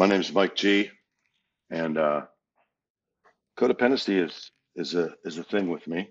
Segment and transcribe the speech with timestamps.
[0.00, 0.88] My name is Mike G,
[1.68, 2.22] and uh,
[3.58, 6.08] codependency is is a is a thing with me,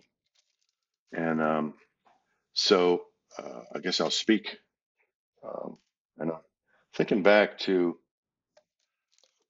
[1.11, 1.73] and um,
[2.53, 3.01] so
[3.39, 4.59] uh, I guess I'll speak.
[5.43, 5.79] Um,
[6.19, 6.37] and I'm
[6.93, 7.97] thinking back to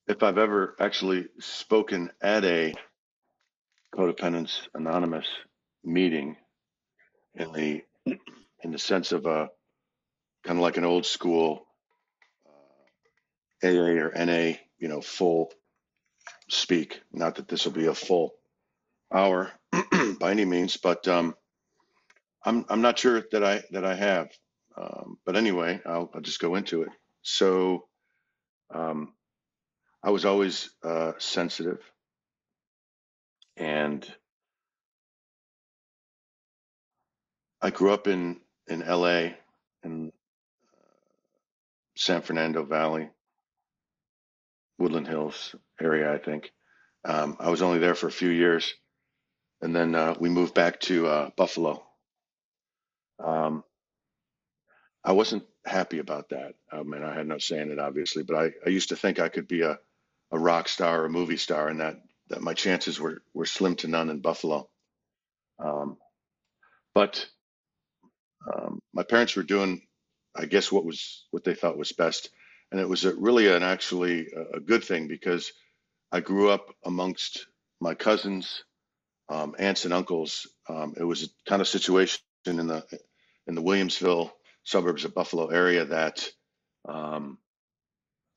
[0.07, 2.73] if I've ever actually spoken at a
[3.93, 5.27] Codependence Anonymous
[5.83, 6.37] meeting
[7.35, 7.83] in the
[8.63, 9.49] in the sense of a
[10.45, 11.65] kind of like an old school
[13.63, 15.51] AA or NA, you know, full
[16.49, 17.01] speak.
[17.13, 18.33] Not that this will be a full
[19.13, 19.51] hour
[20.19, 21.35] by any means, but um,
[22.45, 24.29] I'm I'm not sure that I that I have.
[24.77, 26.89] Um, but anyway, I'll, I'll just go into it.
[27.21, 27.87] So
[28.73, 29.13] um,
[30.03, 31.79] I was always uh, sensitive,
[33.57, 34.07] and
[37.61, 39.31] I grew up in in LA
[39.83, 40.11] in
[41.95, 43.09] San Fernando Valley,
[44.79, 46.51] Woodland Hills area, I think.
[47.05, 48.73] Um, I was only there for a few years,
[49.61, 51.83] and then uh, we moved back to uh, Buffalo.
[53.23, 53.63] Um,
[55.03, 56.55] I wasn't happy about that.
[56.71, 59.19] I mean, I had no say in it, obviously, but I, I used to think
[59.19, 59.79] I could be a,
[60.31, 63.75] a rock star or a movie star, and that, that my chances were, were slim
[63.77, 64.69] to none in Buffalo.
[65.59, 65.97] Um,
[66.93, 67.25] but
[68.53, 69.81] um, my parents were doing,
[70.35, 72.29] I guess, what was what they thought was best,
[72.71, 75.51] and it was a, really an actually a, good thing because
[76.11, 77.47] I grew up amongst
[77.79, 78.63] my cousins,
[79.29, 80.47] um, aunts and uncles.
[80.67, 82.85] Um, it was a kind of situation in the
[83.47, 84.31] in the Williamsville
[84.63, 86.29] suburbs of Buffalo area that
[86.87, 87.37] um,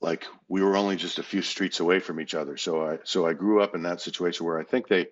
[0.01, 2.57] like we were only just a few streets away from each other.
[2.57, 5.07] So I so I grew up in that situation where I think they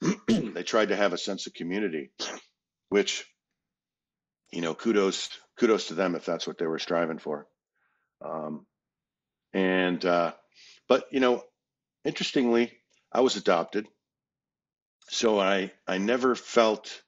[0.26, 2.10] they tried to have a sense of community,
[2.88, 3.26] which
[4.50, 7.46] you know kudos kudos to them if that's what they were striving for.
[8.24, 8.66] Um,
[9.54, 10.32] and uh,
[10.88, 11.44] but you know
[12.04, 12.72] interestingly,
[13.12, 13.86] I was adopted,
[15.08, 17.02] so I I never felt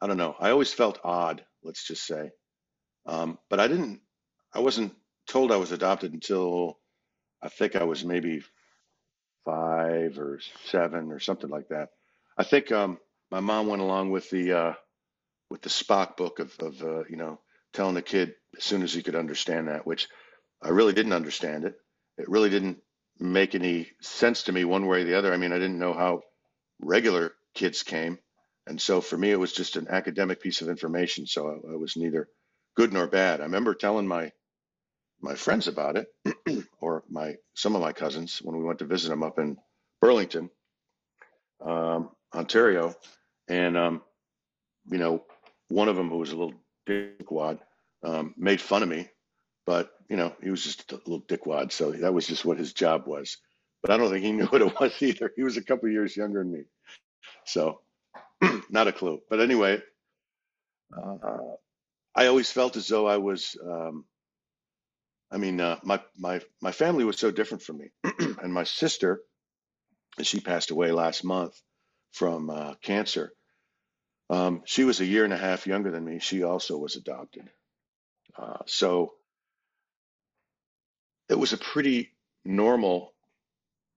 [0.00, 1.44] I don't know I always felt odd.
[1.64, 2.32] Let's just say,
[3.06, 4.00] um, but I didn't
[4.54, 4.94] I wasn't
[5.28, 6.78] told I was adopted until
[7.42, 8.42] I think I was maybe
[9.46, 11.90] five or seven or something like that.
[12.38, 12.98] I think um,
[13.30, 14.74] my mom went along with the uh,
[15.50, 17.40] with the Spock book of, of uh, you know
[17.72, 20.08] telling the kid as soon as he could understand that, which
[20.62, 21.74] I really didn't understand it.
[22.18, 22.78] It really didn't
[23.18, 25.32] make any sense to me one way or the other.
[25.32, 26.22] I mean, I didn't know how
[26.80, 28.18] regular kids came,
[28.66, 31.26] and so for me, it was just an academic piece of information.
[31.26, 32.28] So I, I was neither
[32.76, 33.40] good nor bad.
[33.40, 34.32] I remember telling my
[35.20, 36.08] my friends about it,
[36.80, 39.56] or my some of my cousins when we went to visit them up in
[40.00, 40.50] Burlington,
[41.64, 42.94] um, Ontario,
[43.48, 44.02] and um,
[44.86, 45.24] you know,
[45.68, 46.54] one of them who was a little
[46.90, 47.60] dickwad
[48.04, 49.08] um, made fun of me,
[49.66, 52.72] but you know, he was just a little dickwad, so that was just what his
[52.74, 53.38] job was.
[53.82, 55.32] But I don't think he knew what it was either.
[55.36, 56.62] He was a couple years younger than me,
[57.46, 57.80] so
[58.70, 59.20] not a clue.
[59.30, 59.82] But anyway,
[60.96, 61.38] uh,
[62.16, 63.56] I always felt as though I was.
[63.64, 64.06] Um,
[65.32, 67.90] I mean, uh, my my my family was so different from me,
[68.42, 69.22] and my sister,
[70.22, 71.60] she passed away last month
[72.12, 73.32] from uh, cancer.
[74.30, 76.20] Um, she was a year and a half younger than me.
[76.20, 77.50] She also was adopted,
[78.38, 79.14] uh, so
[81.28, 82.10] it was a pretty
[82.44, 83.12] normal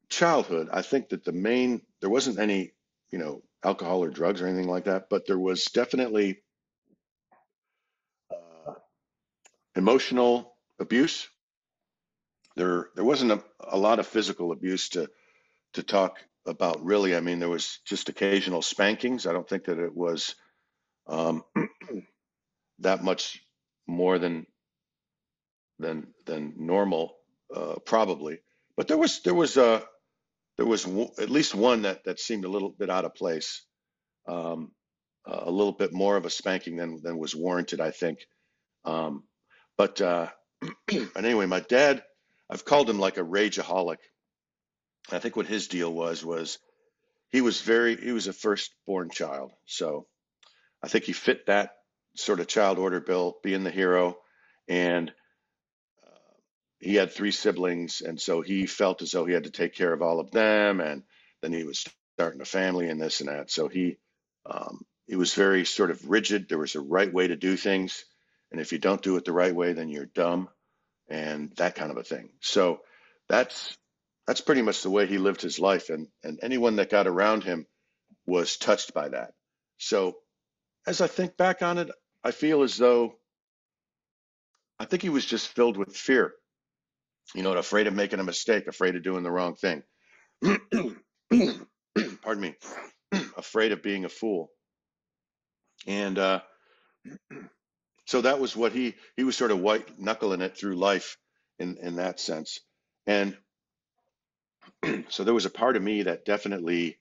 [0.10, 0.70] childhood.
[0.72, 2.74] I think that the main there wasn't any,
[3.12, 6.42] you know, alcohol or drugs or anything like that, but there was definitely
[8.32, 8.74] uh,
[9.76, 11.28] emotional abuse.
[12.56, 15.10] There there wasn't a, a lot of physical abuse to
[15.74, 16.18] to talk
[16.48, 17.16] about really.
[17.16, 19.28] I mean, there was just occasional spankings.
[19.28, 20.36] I don't think that it was
[21.08, 21.44] um,
[22.80, 23.42] that much
[23.88, 24.48] more than
[25.80, 27.16] than than normal,
[27.56, 28.40] uh, probably.
[28.78, 29.84] But there was there was a
[30.58, 33.66] there was w- at least one that that seemed a little bit out of place,
[34.28, 34.72] um,
[35.28, 38.20] uh, a little bit more of a spanking than than was warranted, I think.
[38.86, 39.24] Um,
[39.78, 40.30] but uh,
[40.88, 42.04] but anyway, my dad,
[42.50, 43.98] I've called him like a rageaholic.
[45.12, 46.60] I think what his deal was was
[47.32, 50.08] he was very he was a firstborn child, so
[50.82, 51.76] I think he fit that
[52.16, 54.18] sort of child order bill, being the hero,
[54.68, 55.10] and
[56.04, 56.34] uh,
[56.80, 59.92] he had three siblings, and so he felt as though he had to take care
[59.92, 61.04] of all of them, and
[61.42, 61.86] then he was
[62.16, 63.52] starting a family and this and that.
[63.52, 63.98] So he
[64.46, 66.48] um, he was very sort of rigid.
[66.48, 68.06] There was a right way to do things,
[68.52, 70.50] and if you don't do it the right way, then you're dumb,
[71.10, 72.30] and that kind of a thing.
[72.42, 72.82] So
[73.28, 73.78] that's
[74.28, 77.44] that's pretty much the way he lived his life, and and anyone that got around
[77.44, 77.68] him
[78.26, 79.34] was touched by that.
[79.78, 80.18] So
[80.88, 81.90] as I think back on it,
[82.24, 83.16] I feel as though
[84.80, 86.34] I think he was just filled with fear,
[87.36, 89.84] you know, afraid of making a mistake, afraid of doing the wrong thing.
[92.22, 92.56] Pardon me,
[93.38, 94.50] afraid of being a fool.
[95.88, 96.42] And uh,
[98.06, 101.18] so that was what he he was sort of white knuckling it through life
[101.60, 102.60] in in that sense.
[103.08, 103.38] And
[105.10, 107.00] so there was a part of me that definitely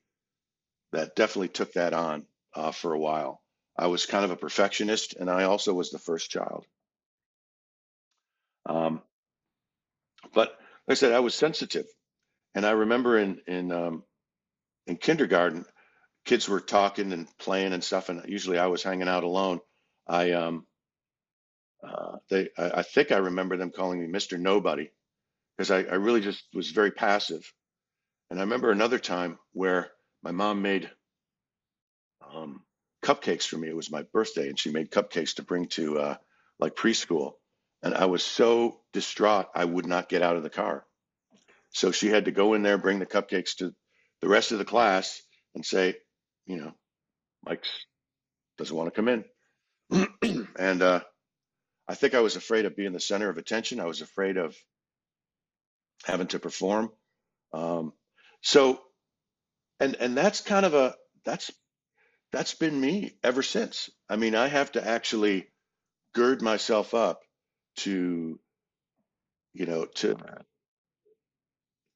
[0.92, 3.42] that definitely took that on uh, for a while.
[3.78, 6.66] I was kind of a perfectionist, and I also was the first child.
[8.66, 9.02] Um,
[10.34, 10.50] but
[10.88, 11.86] like I said, I was sensitive,
[12.54, 14.04] and I remember in in um,
[14.86, 15.64] in kindergarten,
[16.26, 19.60] kids were talking and playing and stuff, and usually I was hanging out alone.
[20.08, 20.66] I um
[21.86, 24.38] uh, they I, I think I remember them calling me Mr.
[24.38, 24.90] Nobody
[25.56, 27.52] because I, I really just was very passive.
[28.30, 29.90] And I remember another time where
[30.22, 30.90] my mom made
[32.34, 32.62] um,
[33.04, 33.68] cupcakes for me.
[33.68, 36.16] It was my birthday, and she made cupcakes to bring to uh,
[36.58, 37.32] like preschool.
[37.82, 40.84] And I was so distraught, I would not get out of the car.
[41.70, 43.74] So she had to go in there, bring the cupcakes to
[44.20, 45.20] the rest of the class,
[45.54, 45.96] and say,
[46.46, 46.72] you know,
[47.44, 47.64] Mike
[48.58, 50.48] doesn't want to come in.
[50.58, 51.00] and uh,
[51.88, 53.80] I think I was afraid of being the center of attention.
[53.80, 54.56] I was afraid of
[56.04, 56.90] having to perform.
[57.52, 57.92] Um,
[58.42, 58.80] so,
[59.80, 60.94] and and that's kind of a
[61.24, 61.50] that's
[62.32, 63.90] that's been me ever since.
[64.08, 65.48] I mean, I have to actually
[66.14, 67.20] gird myself up
[67.76, 68.38] to,
[69.54, 70.16] you know, to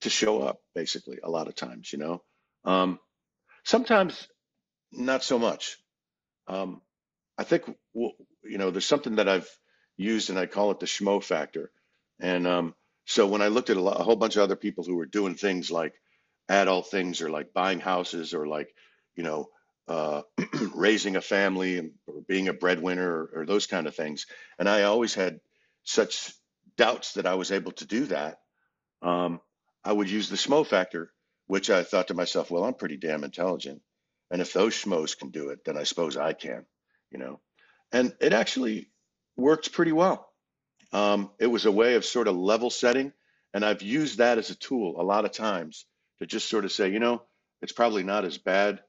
[0.03, 2.23] to show up basically a lot of times, you know.
[2.65, 2.99] Um,
[3.65, 4.29] sometimes
[4.93, 5.77] not so much.
[6.49, 6.83] Um,
[7.39, 7.65] I think
[7.95, 9.49] you know, there's something that I've
[9.97, 11.71] used and I call it the schmo factor.
[12.21, 12.75] And um,
[13.07, 15.07] so when I looked at a, lo- a whole bunch of other people who were
[15.07, 15.95] doing things like
[16.49, 18.75] adult things or like buying houses or like,
[19.17, 19.49] you know,
[19.89, 20.23] uh,
[20.75, 24.27] raising a family and or being a breadwinner or, or those kind of things,
[24.59, 25.41] and I always had
[25.85, 26.33] such
[26.77, 28.39] doubts that I was able to do that.
[29.03, 29.41] Um,
[29.85, 31.13] I would use the schmo factor,
[31.47, 33.83] which I thought to myself, well, I'm pretty damn intelligent,
[34.31, 36.67] and if those schmoes can do it, then I suppose I can,
[37.11, 37.41] you know.
[37.93, 38.91] And it actually
[39.37, 40.29] worked pretty well.
[40.93, 43.13] Um, it was a way of sort of level setting,
[43.55, 45.87] and I've used that as a tool a lot of times
[46.19, 47.23] to just sort of say, you know,
[47.63, 48.81] it's probably not as bad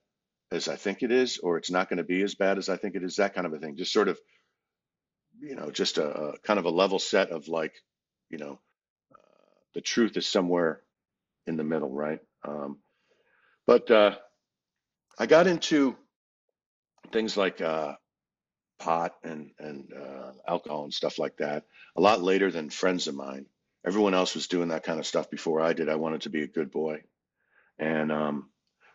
[0.51, 2.77] as I think it is, or it's not going to be as bad as I
[2.77, 3.77] think it is, that kind of a thing.
[3.77, 4.19] Just sort of,
[5.39, 7.73] you know, just a, a kind of a level set of like,
[8.29, 8.59] you know,
[9.73, 10.81] the truth is somewhere
[11.45, 12.19] in the middle, right?
[12.47, 12.79] Um,
[13.65, 14.15] but uh,
[15.19, 15.95] I got into
[17.11, 17.93] things like uh,
[18.79, 21.65] pot and and uh, alcohol and stuff like that
[21.95, 23.45] a lot later than friends of mine.
[23.85, 25.89] Everyone else was doing that kind of stuff before I did.
[25.89, 27.03] I wanted to be a good boy,
[27.79, 28.49] and um,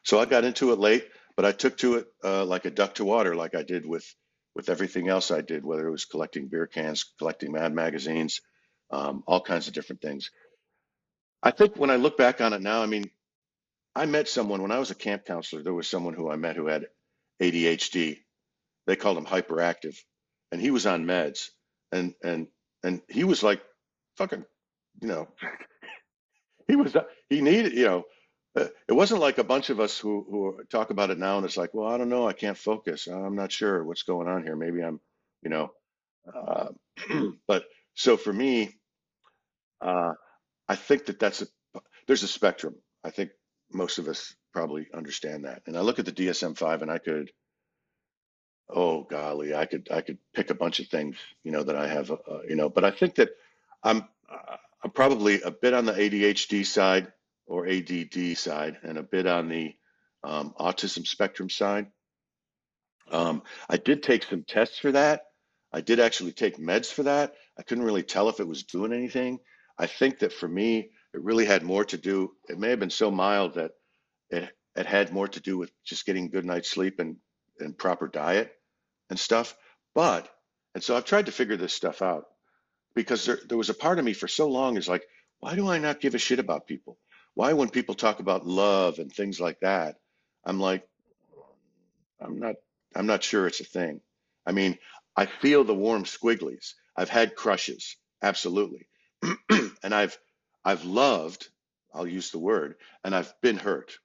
[0.04, 1.08] so I got into it late.
[1.36, 4.06] But I took to it uh, like a duck to water, like I did with
[4.54, 8.40] with everything else I did, whether it was collecting beer cans, collecting Mad magazines,
[8.90, 10.30] um, all kinds of different things.
[11.42, 13.10] I think when I look back on it now, I mean,
[13.94, 15.62] I met someone when I was a camp counselor.
[15.62, 16.86] There was someone who I met who had
[17.40, 18.20] ADHD.
[18.86, 19.96] They called him hyperactive,
[20.52, 21.48] and he was on meds,
[21.92, 22.48] and and
[22.84, 23.62] and he was like
[24.16, 24.44] fucking,
[25.02, 25.28] you know,
[26.68, 26.96] he was
[27.30, 28.04] he needed, you know.
[28.58, 31.46] uh, It wasn't like a bunch of us who who talk about it now, and
[31.46, 33.06] it's like, well, I don't know, I can't focus.
[33.08, 34.56] I'm not sure what's going on here.
[34.56, 35.00] Maybe I'm,
[35.42, 35.72] you know,
[36.34, 36.68] uh,
[37.48, 37.64] but
[37.94, 38.74] so for me,
[39.82, 40.14] uh,
[40.68, 41.46] I think that that's a
[42.08, 42.76] there's a spectrum.
[43.04, 43.32] I think
[43.72, 45.62] most of us probably understand that.
[45.66, 47.30] And I look at the DSM-5, and I could
[48.68, 51.86] Oh golly, I could I could pick a bunch of things, you know, that I
[51.88, 53.30] have, uh, uh, you know, but I think that
[53.82, 57.12] I'm uh, I'm probably a bit on the ADHD side
[57.46, 59.74] or ADD side, and a bit on the
[60.24, 61.88] um, autism spectrum side.
[63.10, 65.26] Um, I did take some tests for that.
[65.72, 67.34] I did actually take meds for that.
[67.58, 69.40] I couldn't really tell if it was doing anything.
[69.78, 72.32] I think that for me, it really had more to do.
[72.48, 73.72] It may have been so mild that
[74.30, 77.16] it it had more to do with just getting good night's sleep and
[77.58, 78.52] and proper diet
[79.10, 79.56] and stuff.
[79.94, 80.28] But,
[80.74, 82.26] and so I've tried to figure this stuff out
[82.94, 85.04] because there, there was a part of me for so long is like,
[85.40, 86.98] why do I not give a shit about people?
[87.34, 89.96] Why, when people talk about love and things like that,
[90.44, 90.86] I'm like,
[92.20, 92.56] I'm not,
[92.94, 94.00] I'm not sure it's a thing.
[94.46, 94.78] I mean,
[95.16, 96.74] I feel the warm squigglies.
[96.96, 98.86] I've had crushes, absolutely.
[99.50, 100.16] and I've,
[100.64, 101.48] I've loved,
[101.94, 103.98] I'll use the word, and I've been hurt.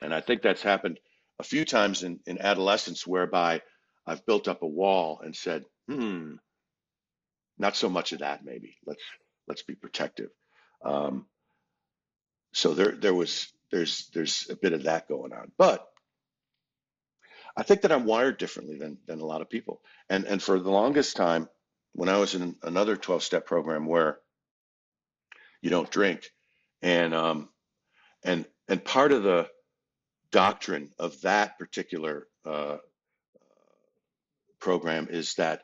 [0.00, 0.98] And I think that's happened
[1.42, 3.62] a few times in, in adolescence whereby
[4.06, 6.36] I've built up a wall and said, hmm,
[7.58, 8.76] not so much of that maybe.
[8.86, 9.02] Let's
[9.48, 10.30] let's be protective.
[10.84, 11.26] Um,
[12.54, 15.52] so there there was there's there's a bit of that going on.
[15.58, 15.86] But
[17.56, 19.82] I think that I'm wired differently than than a lot of people.
[20.08, 21.48] And and for the longest time,
[21.92, 24.18] when I was in another 12 step program where
[25.62, 26.30] you don't drink.
[26.82, 27.48] And, um,
[28.24, 29.48] and, and part of the
[30.32, 32.78] doctrine of that particular uh,
[34.60, 35.62] program is that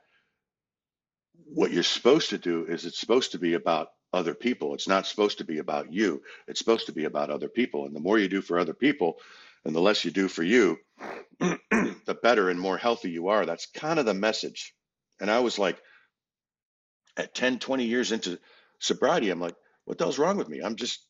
[1.47, 4.75] what you're supposed to do is it's supposed to be about other people.
[4.75, 6.23] It's not supposed to be about you.
[6.47, 7.87] It's supposed to be about other people.
[7.87, 9.19] And the more you do for other people
[9.65, 10.79] and the less you do for you,
[11.41, 13.47] the better and more healthy you are.
[13.47, 14.75] That's kind of the message.
[15.21, 15.79] And I was like,
[17.17, 18.39] at 10, 20 years into
[18.79, 20.61] sobriety, I'm like, what the hell's wrong with me?
[20.61, 21.05] I'm just,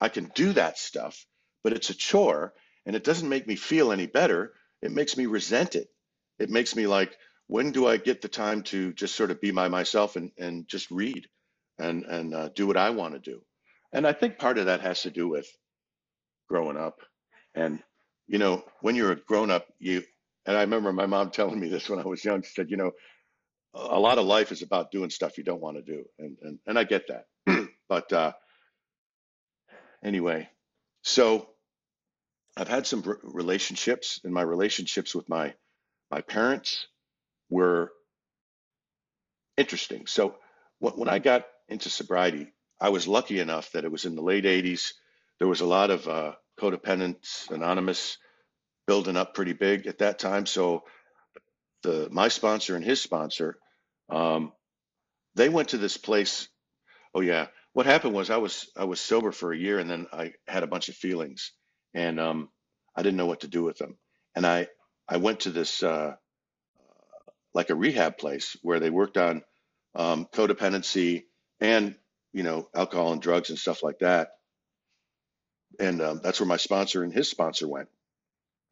[0.00, 1.26] I can do that stuff,
[1.62, 2.54] but it's a chore
[2.88, 4.54] and it doesn't make me feel any better.
[4.80, 5.88] It makes me resent it.
[6.38, 7.14] It makes me like,
[7.46, 10.66] when do I get the time to just sort of be by myself and, and
[10.66, 11.26] just read
[11.78, 13.42] and, and uh, do what I want to do?
[13.92, 15.46] And I think part of that has to do with
[16.48, 17.00] growing up.
[17.54, 17.82] And,
[18.26, 20.02] you know, when you're a grown up, you,
[20.46, 22.40] and I remember my mom telling me this when I was young.
[22.40, 22.92] She said, you know,
[23.74, 26.04] a lot of life is about doing stuff you don't want to do.
[26.18, 27.68] And, and, and I get that.
[27.88, 28.32] but uh,
[30.02, 30.48] anyway,
[31.02, 31.50] so
[32.58, 35.54] I've had some relationships, and my relationships with my
[36.10, 36.88] my parents
[37.48, 37.92] were
[39.56, 40.06] interesting.
[40.06, 40.34] So
[40.80, 44.44] when I got into sobriety, I was lucky enough that it was in the late
[44.44, 44.92] 80s.
[45.38, 48.18] There was a lot of uh, codependents, anonymous,
[48.88, 50.44] building up pretty big at that time.
[50.44, 50.82] So
[51.84, 53.56] the my sponsor and his sponsor,
[54.08, 54.52] um,
[55.36, 56.48] they went to this place.
[57.14, 60.08] Oh yeah, what happened was I was I was sober for a year and then
[60.12, 61.52] I had a bunch of feelings
[61.94, 62.50] and um,
[62.94, 63.96] I didn't know what to do with them.
[64.34, 64.68] And I
[65.08, 66.16] I went to this uh,
[67.54, 69.42] like a rehab place where they worked on
[69.94, 71.24] um, codependency
[71.60, 71.94] and
[72.32, 74.30] you know alcohol and drugs and stuff like that.
[75.80, 77.88] And um, that's where my sponsor and his sponsor went.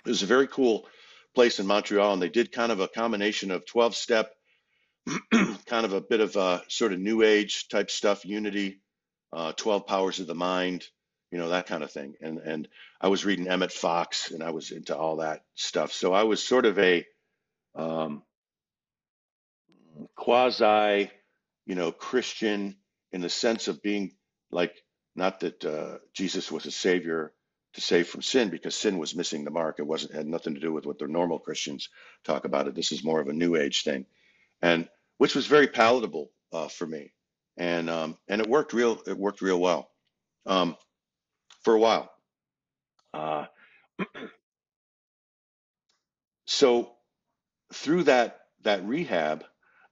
[0.05, 0.87] It was a very cool
[1.35, 4.33] place in Montreal, and they did kind of a combination of 12 step,
[5.67, 8.81] kind of a bit of a sort of new age type stuff, unity,
[9.33, 10.85] uh, 12 powers of the mind,
[11.31, 12.15] you know, that kind of thing.
[12.21, 12.69] And, and
[13.01, 15.93] I was reading Emmett Fox and I was into all that stuff.
[15.93, 17.05] So I was sort of a
[17.75, 18.23] um,
[20.17, 21.11] quasi,
[21.67, 22.77] you know, Christian
[23.13, 24.13] in the sense of being
[24.51, 24.75] like,
[25.15, 27.33] not that uh, Jesus was a savior
[27.75, 29.77] to save from sin because sin was missing the mark.
[29.79, 31.89] It wasn't had nothing to do with what the normal Christians
[32.25, 32.75] talk about it.
[32.75, 34.07] This is more of a new age thing,
[34.63, 37.13] and which was very palatable uh, for me,
[37.57, 39.01] and um, and it worked real.
[39.07, 39.91] It worked real well
[40.47, 40.77] um,
[41.67, 42.11] for a while.
[43.15, 43.47] Uh,
[46.47, 46.93] so
[47.75, 49.45] through that that rehab,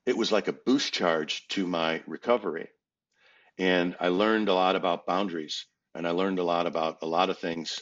[0.06, 2.68] it was like a boost charge to my recovery,
[3.58, 7.30] and I learned a lot about boundaries and I learned a lot about a lot
[7.30, 7.80] of things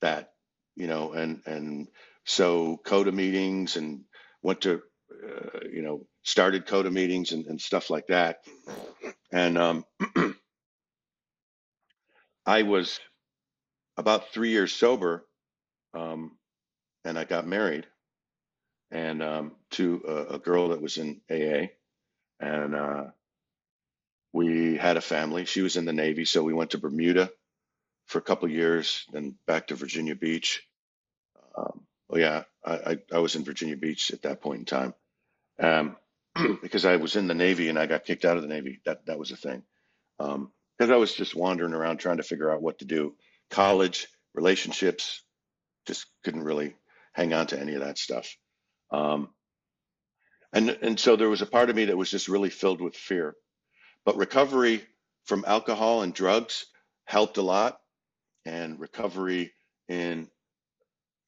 [0.00, 0.30] that
[0.76, 1.88] you know and and
[2.24, 4.04] so coda meetings and
[4.42, 4.82] went to
[5.12, 8.38] uh, you know started coda meetings and, and stuff like that
[9.32, 9.84] and um,
[12.46, 13.00] I was
[13.96, 15.24] about three years sober
[15.94, 16.32] um,
[17.04, 17.86] and I got married
[18.90, 21.68] and um, to a, a, girl that was in AA
[22.40, 23.04] and uh,
[24.32, 27.30] we had a family she was in the Navy so we went to Bermuda
[28.06, 30.66] for a couple years, then back to Virginia Beach.
[31.56, 34.94] Um, oh yeah, I, I, I was in Virginia Beach at that point in time
[35.60, 35.96] um,
[36.62, 38.80] because I was in the Navy and I got kicked out of the Navy.
[38.84, 39.62] That that was a thing
[40.18, 43.14] because um, I was just wandering around trying to figure out what to do.
[43.50, 45.22] College, relationships,
[45.86, 46.74] just couldn't really
[47.12, 48.36] hang on to any of that stuff.
[48.90, 49.28] Um,
[50.52, 52.94] and and so there was a part of me that was just really filled with
[52.96, 53.34] fear.
[54.04, 54.82] But recovery
[55.24, 56.66] from alcohol and drugs
[57.06, 57.78] helped a lot
[58.44, 59.52] and recovery
[59.88, 60.28] in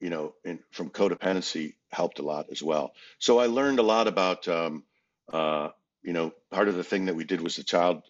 [0.00, 4.06] you know in, from codependency helped a lot as well so i learned a lot
[4.08, 4.84] about um,
[5.32, 5.68] uh,
[6.02, 8.02] you know part of the thing that we did was the child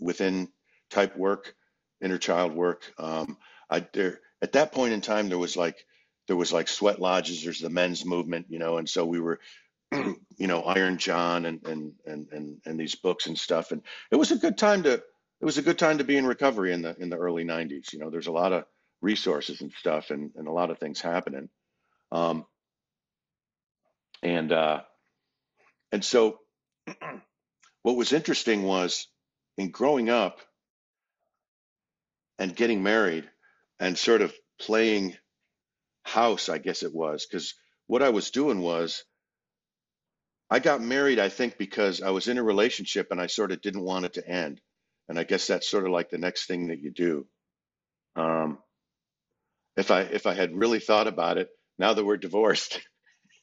[0.00, 0.48] within
[0.90, 1.54] type work
[2.02, 2.92] inner child work.
[2.98, 3.38] Um,
[3.70, 5.84] i there at that point in time there was like
[6.28, 9.40] there was like sweat lodges there's the men's movement you know and so we were
[9.92, 13.72] you know iron john and and and and, and these books and stuff.
[13.72, 16.26] And it was a good time to it was a good time to be in
[16.26, 18.64] recovery in the in the early 90s you know there's a lot of
[19.02, 21.50] resources and stuff and, and a lot of things happening.
[22.12, 22.46] Um,
[24.22, 24.82] and uh,
[25.92, 26.38] and so
[27.82, 29.08] what was interesting was
[29.58, 30.40] in growing up
[32.42, 33.28] and getting married
[33.80, 35.16] and sort of playing
[36.04, 37.54] house i guess it was because
[37.88, 39.04] what i was doing was
[40.50, 43.62] i got married i think because i was in a relationship and i sort of
[43.62, 44.60] didn't want it to end
[45.08, 47.26] and I guess that's sort of like the next thing that you do.
[48.16, 48.58] Um,
[49.76, 52.80] if I if I had really thought about it, now that we're divorced,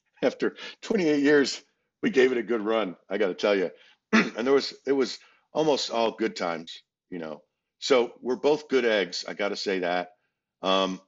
[0.24, 1.64] after 28 years,
[2.02, 2.96] we gave it a good run.
[3.10, 3.72] I got to tell you,
[4.14, 5.20] and there was it was
[5.54, 7.42] almost all good times, you know.
[7.80, 9.26] So we're both good eggs.
[9.28, 10.12] I got to say that.
[10.62, 11.02] Um,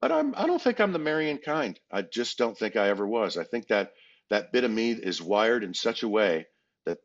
[0.00, 1.78] but I'm I don't think I'm the marrying kind.
[1.92, 3.38] I just don't think I ever was.
[3.38, 3.92] I think that
[4.30, 6.46] that bit of me is wired in such a way
[6.86, 6.98] that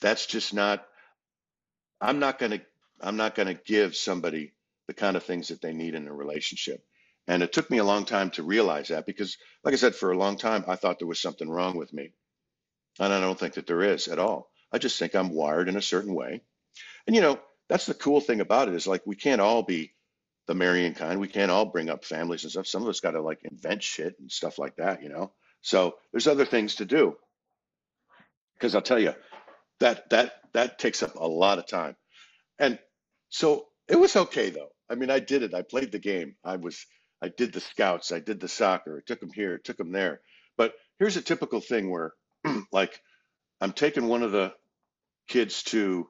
[0.00, 0.86] that's just not.
[2.00, 2.62] I'm not going to
[3.02, 4.54] I'm not going to give somebody
[4.88, 6.84] the kind of things that they need in a relationship.
[7.28, 10.12] And it took me a long time to realize that because, like I said, for
[10.12, 12.14] a long time, I thought there was something wrong with me.
[13.00, 14.50] And I don't think that there is at all.
[14.72, 16.42] I just think I'm wired in a certain way.
[17.10, 19.94] And, you know, that's the cool thing about it is like we can't all be
[20.46, 21.18] the marrying kind.
[21.18, 22.68] We can't all bring up families and stuff.
[22.68, 25.32] Some of us got to like invent shit and stuff like that, you know?
[25.60, 27.16] So there's other things to do.
[28.54, 29.16] Because I'll tell you,
[29.80, 31.96] that that that takes up a lot of time.
[32.60, 32.78] And
[33.30, 34.70] so it was okay though.
[34.88, 35.54] I mean, I did it.
[35.54, 36.36] I played the game.
[36.44, 36.86] I was
[37.22, 38.12] I did the scouts.
[38.12, 38.98] I did the soccer.
[38.98, 40.20] I took them here, took them there.
[40.56, 42.12] But here's a typical thing where
[42.72, 43.00] like
[43.60, 44.54] I'm taking one of the
[45.28, 46.08] kids to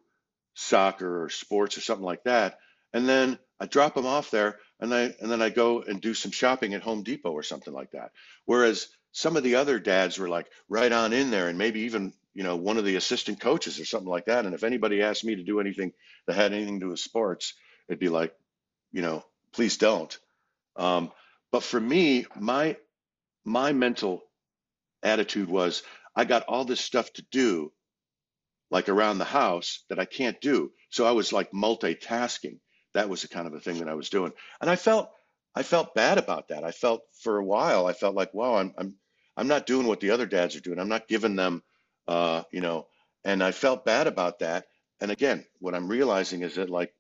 [0.61, 2.59] soccer or sports or something like that,
[2.93, 6.15] and then I drop them off there, and I and then I go and do
[6.15, 8.13] some shopping at Home Depot or something like that.
[8.47, 12.13] Whereas some of the other dads were like right on in there, and maybe even
[12.35, 14.47] you know one of the assistant coaches or something like that.
[14.47, 15.93] And if anybody asked me to do anything
[16.27, 17.55] that had anything to do with sports,
[17.89, 18.35] it'd be like,
[18.93, 20.17] you know, please don't.
[20.77, 21.13] Um,
[21.53, 22.77] but for me, my
[23.45, 24.23] my mental
[25.03, 25.83] attitude was
[26.15, 27.73] I got all this stuff to do,
[28.71, 30.73] like around the house, that I can't do.
[30.91, 32.59] So I was like multitasking.
[32.95, 35.11] That was the kind of a thing that I was doing, and I felt
[35.55, 36.65] I felt bad about that.
[36.65, 38.97] I felt for a while I felt like, wow, I'm I'm
[39.37, 40.79] I'm not doing what the other dads are doing.
[40.79, 41.63] I'm not giving them,
[42.09, 42.87] uh, you know,
[43.25, 44.67] and I felt bad about that.
[45.01, 46.93] And again, what I'm realizing is that like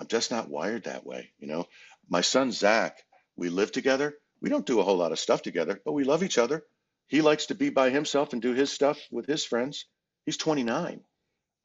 [0.00, 1.30] I'm just not wired that way.
[1.38, 1.66] You know,
[2.08, 2.98] my son Zach,
[3.36, 4.14] we live together.
[4.40, 6.64] We don't do a whole lot of stuff together, but we love each other.
[7.08, 9.86] He likes to be by himself and do his stuff with his friends.
[10.26, 11.00] He's 29.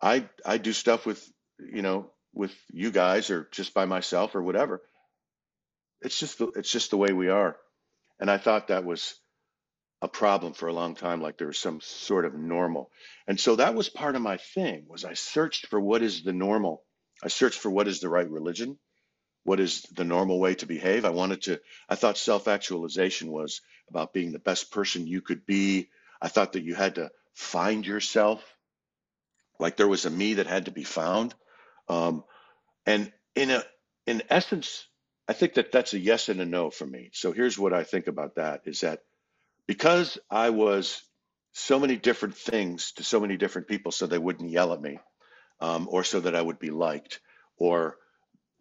[0.02, 1.26] I I do stuff with
[1.60, 4.82] you know with you guys or just by myself or whatever.
[6.02, 7.58] It's just the, it's just the way we are.
[8.20, 9.16] And I thought that was
[10.02, 12.92] a problem for a long time, like there was some sort of normal.
[13.28, 16.34] And so that was part of my thing was I searched for what is the
[16.34, 16.84] normal.
[17.24, 18.78] I searched for what is the right religion,
[19.44, 21.06] what is the normal way to behave.
[21.06, 25.46] I wanted to, I thought self actualization was about being the best person you could
[25.46, 25.90] be.
[26.22, 28.42] I thought that you had to find yourself,
[29.60, 31.36] like there was a me that had to be found.
[31.88, 32.24] Um,
[32.86, 33.64] and in a,
[34.08, 34.88] in essence,
[35.28, 37.12] I think that that's a yes and a no for me.
[37.14, 39.02] So here's what I think about that is that
[39.68, 41.02] because I was
[41.54, 45.00] so many different things to so many different people so they wouldn't yell at me
[45.62, 47.20] um, or so that I would be liked
[47.58, 47.98] or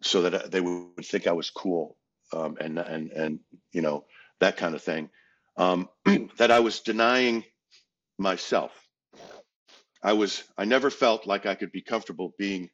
[0.01, 1.97] so that they would think I was cool
[2.31, 3.39] um, and and and
[3.73, 4.05] you know
[4.39, 5.09] that kind of thing
[5.57, 5.89] um,
[6.37, 7.43] that I was denying
[8.17, 8.71] myself.
[10.03, 12.69] I was I never felt like I could be comfortable being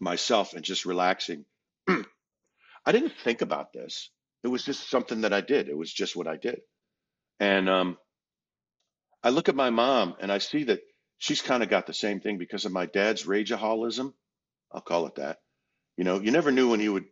[0.00, 1.44] myself and just relaxing.
[1.88, 4.10] I didn't think about this.
[4.44, 5.68] It was just something that I did.
[5.68, 6.60] It was just what I did.
[7.40, 7.98] And um,
[9.22, 10.80] I look at my mom and I see that
[11.18, 14.14] she's kind of got the same thing because of my dad's rageaholism.
[14.72, 15.38] I'll call it that.
[15.96, 17.06] You know, you never knew when he would,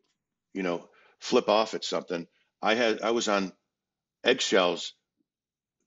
[0.54, 0.88] you know,
[1.20, 2.26] flip off at something.
[2.62, 3.52] I had I was on
[4.24, 4.94] eggshells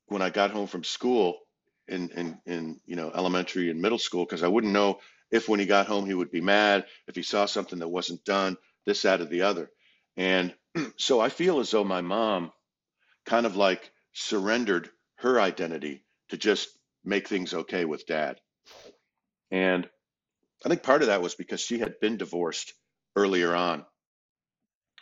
[0.09, 1.39] when I got home from school
[1.87, 4.99] in in in you know elementary and middle school because I wouldn't know
[5.31, 8.25] if when he got home he would be mad if he saw something that wasn't
[8.25, 9.71] done this that or the other.
[10.17, 10.53] And
[10.97, 12.51] so I feel as though my mom
[13.25, 16.69] kind of like surrendered her identity to just
[17.03, 18.39] make things okay with dad.
[19.51, 19.89] And
[20.65, 22.73] I think part of that was because she had been divorced
[23.15, 23.85] earlier on.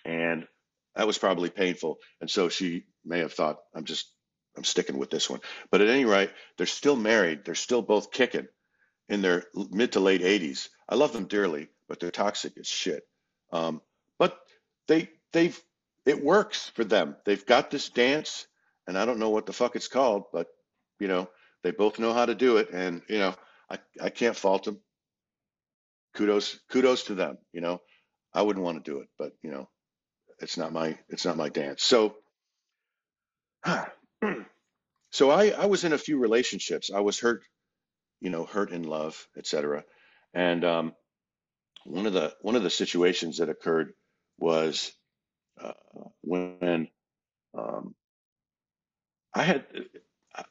[0.06, 0.48] And
[0.96, 1.98] that was probably painful.
[2.22, 4.12] And so she may have thought I'm just
[4.58, 5.42] I'm sticking with this one.
[5.72, 7.46] But at any rate they're still married.
[7.46, 8.48] They're still both kicking
[9.10, 13.04] in their mid to late 80s I love them dearly but they're toxic as shit.
[13.52, 13.82] Um,
[14.20, 14.38] but
[14.88, 15.60] they they've
[16.06, 17.16] it works for them.
[17.26, 18.48] They've got this dance
[18.88, 20.48] and I don't know what the fuck it's called but
[21.00, 21.30] you know
[21.64, 23.36] they both know how to do it and you know
[23.70, 24.80] I, I can't fault them.
[26.16, 27.82] Kudos kudos to them you know.
[28.34, 29.70] I wouldn't want to do it but you know
[30.40, 31.84] it's not my it's not my dance.
[31.84, 32.16] So
[35.12, 36.92] so I, I was in a few relationships.
[36.94, 37.44] I was hurt,
[38.20, 39.84] you know, hurt in love, etc.
[40.34, 40.94] And um,
[41.86, 43.94] one of the one of the situations that occurred
[44.38, 44.92] was
[45.62, 45.74] uh,
[46.22, 46.90] when
[47.58, 47.96] um,
[49.34, 49.66] I had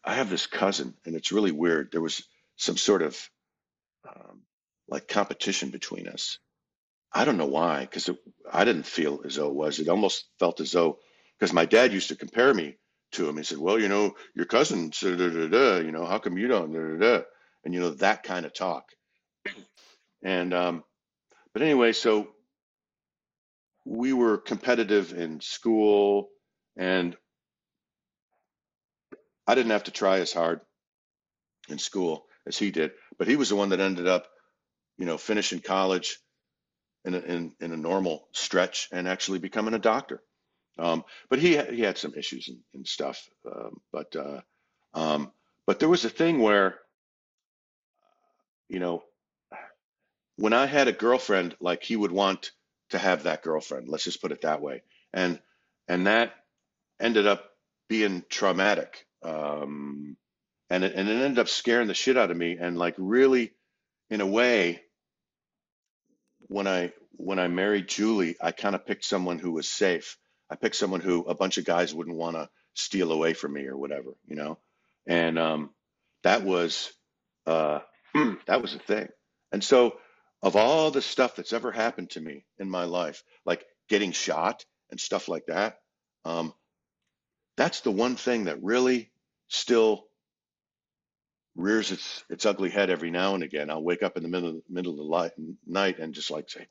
[0.04, 1.90] I have this cousin, and it's really weird.
[1.92, 2.22] There was
[2.56, 3.30] some sort of
[4.08, 4.42] um,
[4.88, 6.38] like competition between us.
[7.12, 8.10] I don't know why, because
[8.52, 9.78] I didn't feel as though it was.
[9.78, 10.98] It almost felt as though
[11.38, 12.76] because my dad used to compare me
[13.12, 13.36] to him.
[13.36, 16.48] He said, "Well, you know, your cousin, da, da, da, you know, how come you
[16.48, 17.24] don't?" Da, da, da.
[17.64, 18.90] And you know that kind of talk.
[20.22, 20.84] And um,
[21.52, 22.28] but anyway, so
[23.84, 26.30] we were competitive in school,
[26.76, 27.16] and
[29.46, 30.60] I didn't have to try as hard
[31.68, 32.92] in school as he did.
[33.18, 34.28] But he was the one that ended up,
[34.98, 36.18] you know, finishing college
[37.04, 40.22] in a, in, in a normal stretch and actually becoming a doctor.
[40.78, 43.28] Um, but he he had some issues and, and stuff.
[43.50, 44.40] Um, but uh,
[44.94, 45.32] um,
[45.66, 46.78] but there was a thing where
[48.68, 49.02] you know
[50.36, 52.50] when I had a girlfriend, like he would want
[52.90, 53.88] to have that girlfriend.
[53.88, 54.82] Let's just put it that way.
[55.12, 55.40] And
[55.88, 56.34] and that
[57.00, 57.44] ended up
[57.88, 59.06] being traumatic.
[59.22, 60.16] Um,
[60.70, 62.58] and it, and it ended up scaring the shit out of me.
[62.60, 63.52] And like really,
[64.10, 64.82] in a way,
[66.48, 70.18] when I when I married Julie, I kind of picked someone who was safe.
[70.50, 73.66] I picked someone who a bunch of guys wouldn't want to steal away from me
[73.66, 74.58] or whatever, you know.
[75.06, 75.70] And um,
[76.22, 76.92] that was
[77.46, 77.80] uh,
[78.46, 79.08] that was a thing.
[79.52, 79.98] And so,
[80.42, 84.64] of all the stuff that's ever happened to me in my life, like getting shot
[84.90, 85.78] and stuff like that,
[86.24, 86.52] um,
[87.56, 89.10] that's the one thing that really
[89.48, 90.06] still
[91.56, 93.70] rears its its ugly head every now and again.
[93.70, 95.32] I'll wake up in the middle middle of the light,
[95.66, 96.66] night and just like say,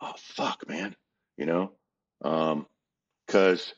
[0.00, 0.96] "Oh fuck, man,"
[1.36, 1.72] you know,
[3.30, 3.72] because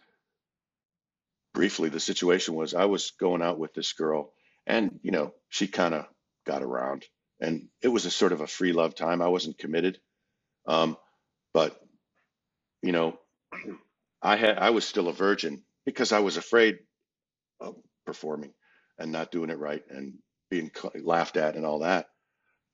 [1.53, 4.33] briefly the situation was I was going out with this girl,
[4.67, 6.07] and you know she kind of
[6.47, 7.05] got around,
[7.39, 9.21] and it was a sort of a free love time.
[9.21, 9.99] I wasn't committed,
[10.67, 10.97] um,
[11.53, 11.79] but
[12.81, 13.19] you know,
[14.23, 16.79] I had I was still a virgin because I was afraid
[17.61, 18.55] of performing
[18.99, 20.15] and not doing it right and
[20.51, 20.71] being
[21.03, 22.07] laughed at and all that.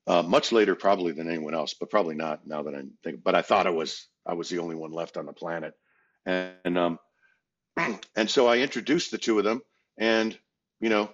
[0.06, 3.22] Uh, much later, probably than anyone else, but probably not now that I'm thinking.
[3.24, 5.74] But I thought I was I was the only one left on the planet,
[6.28, 6.98] and, um,
[8.16, 9.62] and so I introduced the two of them,
[9.98, 10.38] and
[10.80, 11.10] you know,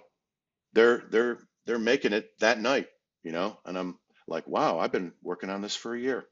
[0.73, 2.87] they're they're they're making it that night,
[3.23, 6.25] you know, and I'm like, wow, I've been working on this for a year.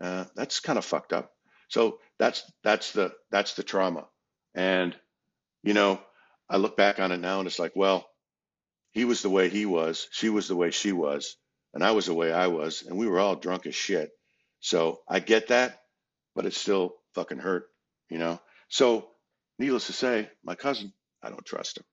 [0.00, 1.32] Uh, that's kind of fucked up.
[1.68, 4.06] So that's that's the that's the trauma,
[4.54, 4.94] and
[5.62, 6.00] you know,
[6.48, 8.08] I look back on it now, and it's like, well,
[8.92, 11.36] he was the way he was, she was the way she was,
[11.74, 14.10] and I was the way I was, and we were all drunk as shit.
[14.60, 15.80] So I get that,
[16.34, 17.68] but it still fucking hurt,
[18.10, 18.40] you know.
[18.68, 19.08] So
[19.58, 20.92] needless to say, my cousin,
[21.22, 21.84] I don't trust him.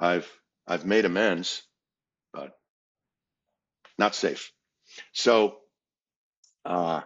[0.00, 0.30] I've
[0.66, 1.62] I've made amends,
[2.32, 2.58] but
[3.98, 4.52] not safe.
[5.12, 5.58] So
[6.64, 7.02] uh,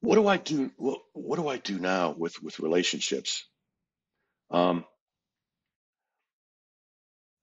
[0.00, 0.70] what do I do?
[0.76, 3.46] What, what do I do now with with relationships?
[4.50, 4.84] Um,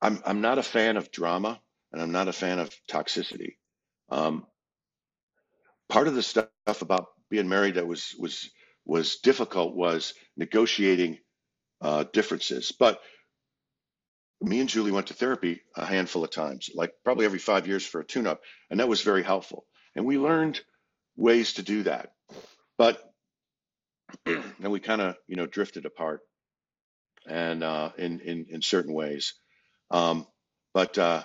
[0.02, 1.62] I'm I'm not a fan of drama,
[1.94, 3.56] and I'm not a fan of toxicity.
[4.10, 4.46] Um,
[5.90, 6.50] part of the stuff
[6.82, 8.50] about being married that was was
[8.86, 11.20] was difficult was negotiating
[11.82, 12.72] uh, differences.
[12.78, 13.02] But
[14.42, 17.86] me and Julie went to therapy a handful of times, like probably every five years
[17.86, 19.66] for a tune-up, and that was very helpful.
[19.96, 20.62] And we learned
[21.18, 22.14] ways to do that.
[22.78, 23.02] But
[24.26, 26.22] then we kind of you know drifted apart,
[27.28, 29.36] and uh, in in in certain ways.
[29.92, 30.28] Um,
[30.74, 31.24] but uh,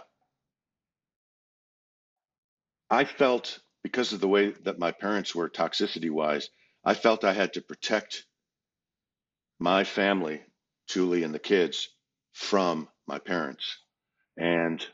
[2.90, 6.50] I felt because of the way that my parents were toxicity wise,
[6.84, 8.24] I felt I had to protect
[9.60, 10.42] my family,
[10.88, 11.90] Julie and the kids,
[12.34, 13.78] from my parents.
[14.38, 14.84] And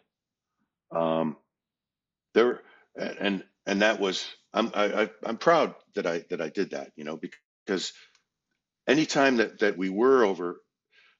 [0.95, 1.37] um,
[2.35, 2.63] there,
[2.97, 6.93] and and that was I'm I, I, I'm proud that I that I did that,
[6.97, 7.19] you know,
[7.67, 7.93] because
[8.89, 10.61] anytime that that we were over,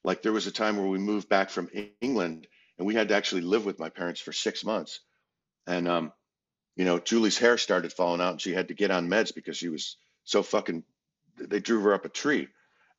[0.03, 1.69] like there was a time where we moved back from
[2.01, 5.01] England and we had to actually live with my parents for six months,
[5.67, 6.13] and um,
[6.77, 9.57] you know, Julie's hair started falling out and she had to get on meds because
[9.57, 10.83] she was so fucking,
[11.37, 12.49] they drew her up a tree.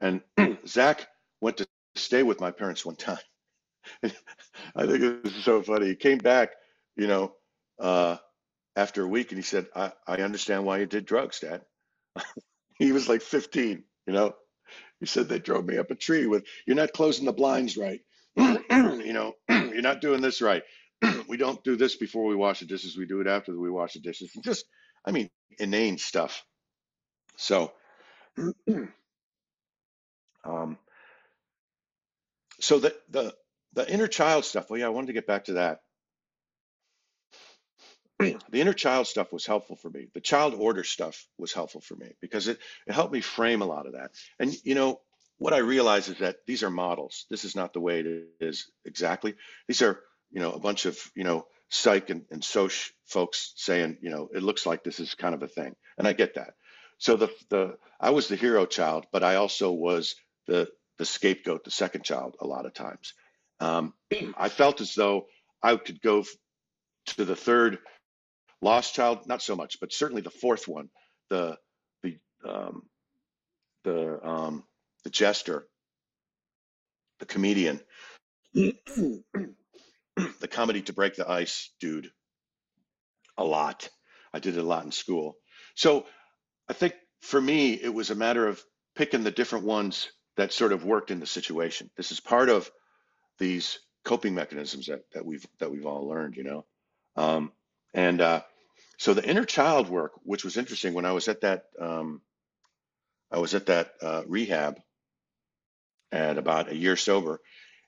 [0.01, 0.23] And
[0.67, 1.07] Zach
[1.43, 3.19] went to stay with my parents one time.
[4.03, 5.89] I think it was so funny.
[5.89, 6.53] He came back,
[6.97, 7.35] you know,
[7.79, 8.17] uh,
[8.77, 11.61] after a week and he said, I, I understand why you did drugs, Dad.
[12.79, 14.35] he was like 15, you know.
[14.99, 18.01] He said they drove me up a tree with, you're not closing the blinds right.
[18.37, 20.63] you know, you're not doing this right.
[21.29, 22.97] we don't do this before we wash the dishes.
[22.97, 24.33] We do it after we wash the dishes.
[24.43, 24.65] Just,
[25.05, 26.43] I mean, inane stuff.
[27.39, 27.73] So,
[30.45, 30.79] um,
[32.61, 33.35] so the the
[33.75, 34.71] the inner child stuff.
[34.71, 35.81] Well, yeah, I wanted to get back to that.
[38.19, 40.09] the inner child stuff was helpful for me.
[40.15, 43.67] The child order stuff was helpful for me because it, it helped me frame a
[43.67, 44.13] lot of that.
[44.41, 45.01] And you know,
[45.39, 47.27] what I realize is that these are models.
[47.31, 49.35] This is not the way it is exactly.
[49.69, 52.73] These are you know, a bunch of, you know, psych and, and soc
[53.07, 55.75] folks saying, you know, it looks like this is kind of a thing.
[55.99, 56.55] And I get that.
[56.99, 60.15] So the the I was the hero child, but I also was
[60.47, 63.15] the the scapegoat, the second child, a lot of times.
[63.61, 63.95] Um,
[64.37, 65.27] I felt as though
[65.63, 66.25] I could go
[67.07, 67.79] to the third
[68.63, 70.91] lost child, not so much, but certainly the fourth one,
[71.31, 71.59] the
[72.03, 72.83] the um,
[73.85, 74.65] the um,
[75.05, 75.67] the jester,
[77.21, 77.81] the comedian,
[78.55, 79.25] the
[80.51, 82.11] comedy to break the ice dude,
[83.37, 83.89] a lot.
[84.33, 85.37] I did it a lot in school.
[85.77, 86.07] So
[86.69, 88.63] I think for me, it was a matter of
[88.95, 91.91] picking the different ones that sort of worked in the situation.
[91.97, 92.71] This is part of
[93.39, 96.65] these coping mechanisms that, that we've that we've all learned, you know.
[97.17, 97.53] Um,
[97.95, 98.43] and uh,
[98.99, 102.21] so the inner child work, which was interesting when I was at that um,
[103.31, 104.81] I was at that uh, rehab
[106.13, 107.41] at about a year sober,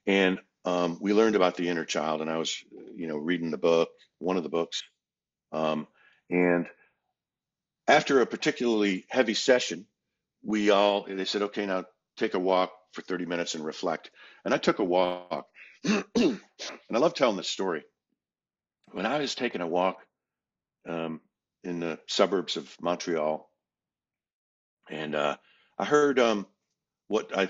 [0.06, 2.56] and um, we learned about the inner child, and I was
[2.94, 4.82] you know reading the book, one of the books,
[5.52, 5.86] um,
[6.28, 6.66] and
[7.90, 9.84] after a particularly heavy session,
[10.44, 11.84] we all they said, okay, now
[12.16, 14.10] take a walk for 30 minutes and reflect.
[14.44, 15.46] And I took a walk,
[15.84, 16.40] and
[16.92, 17.82] I love telling this story.
[18.92, 19.98] When I was taking a walk
[20.88, 21.20] um,
[21.64, 23.50] in the suburbs of Montreal,
[24.88, 25.36] and uh,
[25.76, 26.46] I heard um,
[27.08, 27.48] what I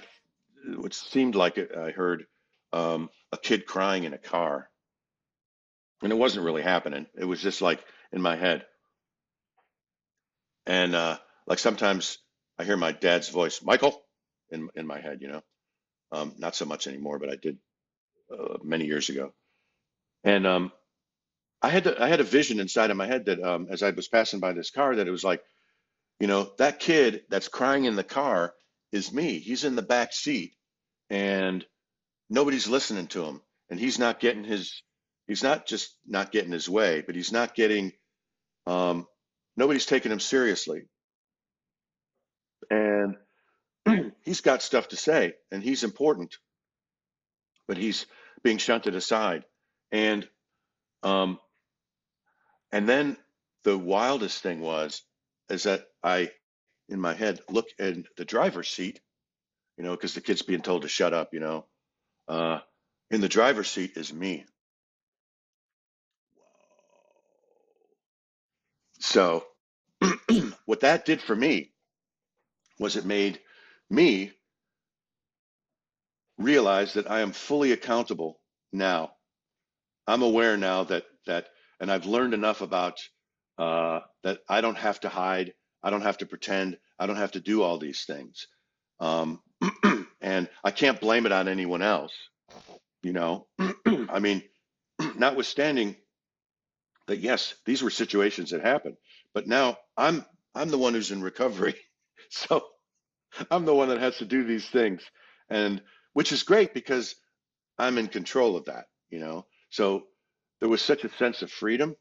[0.76, 2.24] what seemed like I heard
[2.72, 4.70] um, a kid crying in a car,
[6.02, 7.06] and it wasn't really happening.
[7.18, 8.64] It was just like in my head,
[10.66, 12.18] and uh, like sometimes
[12.58, 14.00] I hear my dad's voice, Michael,
[14.50, 15.42] in in my head, you know.
[16.12, 17.58] Um, not so much anymore, but I did
[18.32, 19.32] uh, many years ago.
[20.24, 20.72] And um,
[21.62, 23.90] I had to, I had a vision inside of my head that um, as I
[23.90, 25.42] was passing by this car, that it was like,
[26.20, 28.54] you know, that kid that's crying in the car
[28.92, 29.38] is me.
[29.40, 30.54] He's in the back seat,
[31.10, 31.64] and
[32.30, 34.82] nobody's listening to him, and he's not getting his.
[35.28, 37.92] He's not just not getting his way, but he's not getting.
[38.66, 39.06] Um,
[39.56, 40.84] nobody's taking him seriously,
[42.70, 43.16] and
[44.24, 46.36] he's got stuff to say, and he's important,
[47.68, 48.06] but he's
[48.44, 49.44] being shunted aside,
[49.92, 50.28] and
[51.02, 51.38] um,
[52.72, 53.16] and then
[53.64, 55.02] the wildest thing was
[55.50, 56.30] is that I,
[56.88, 59.00] in my head, look in the driver's seat,
[59.78, 61.66] you know, because the kid's being told to shut up, you know.
[62.28, 62.60] Uh,
[63.10, 64.44] in the driver's seat is me.
[69.00, 69.44] So,
[70.66, 71.72] what that did for me
[72.78, 73.40] was it made
[73.90, 74.32] me
[76.38, 78.40] realize that I am fully accountable
[78.72, 79.12] now.
[80.06, 81.48] I'm aware now that that,
[81.80, 82.98] and I've learned enough about
[83.58, 87.32] uh, that I don't have to hide, I don't have to pretend, I don't have
[87.32, 88.48] to do all these things,
[89.00, 89.40] um,
[90.20, 92.12] and I can't blame it on anyone else.
[93.02, 93.46] You know,
[93.86, 94.42] I mean,
[95.16, 95.96] notwithstanding
[97.08, 98.96] that, yes, these were situations that happened,
[99.34, 101.76] but now I'm I'm the one who's in recovery,
[102.30, 102.64] so
[103.50, 105.02] I'm the one that has to do these things,
[105.50, 105.82] and
[106.14, 107.16] which is great because
[107.78, 109.46] I'm in control of that, you know.
[109.70, 110.04] So
[110.60, 111.96] there was such a sense of freedom,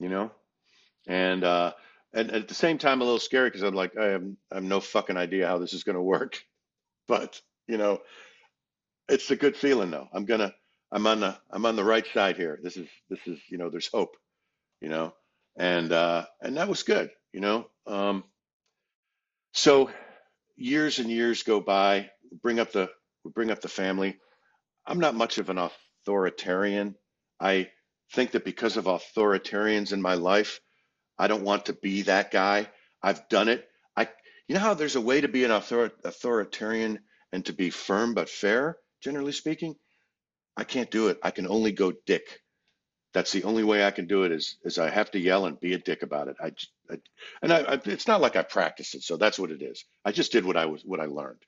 [0.00, 0.32] you know,
[1.08, 1.74] and uh,
[2.14, 4.64] and at the same time a little scary because I'm like I have I have
[4.64, 6.42] no fucking idea how this is going to work,
[7.08, 8.00] but you know,
[9.08, 10.08] it's a good feeling though.
[10.12, 10.54] I'm gonna
[10.94, 12.60] I'm on the I'm on the right side here.
[12.62, 14.16] This is this is you know there's hope,
[14.80, 15.14] you know,
[15.58, 17.66] and uh, and that was good, you know.
[17.86, 18.24] Um,
[19.54, 19.90] so
[20.56, 22.10] years and years go by.
[22.42, 22.90] Bring up the
[23.34, 24.18] bring up the family.
[24.86, 26.96] I'm not much of an authoritarian.
[27.40, 27.70] I
[28.14, 30.60] think that because of authoritarians in my life,
[31.18, 32.68] I don't want to be that guy.
[33.02, 33.68] I've done it.
[33.96, 34.08] I,
[34.48, 37.00] you know how there's a way to be an author, authoritarian
[37.32, 39.76] and to be firm but fair, generally speaking.
[40.56, 41.18] I can't do it.
[41.22, 42.40] I can only go dick.
[43.12, 44.32] That's the only way I can do it.
[44.32, 46.36] Is is I have to yell and be a dick about it.
[46.40, 46.52] I,
[46.92, 46.98] I
[47.42, 49.84] and I, I, it's not like I practiced it, so that's what it is.
[50.04, 51.42] I just did what I was what I learned.